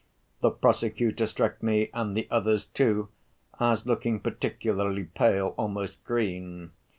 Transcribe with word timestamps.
The 0.39 0.49
prosecutor 0.49 1.27
struck 1.27 1.61
me 1.61 1.91
and 1.93 2.17
the 2.17 2.27
others, 2.31 2.65
too, 2.65 3.09
as 3.59 3.85
looking 3.85 4.19
particularly 4.19 5.03
pale, 5.03 5.53
almost 5.59 6.03
green. 6.05 6.71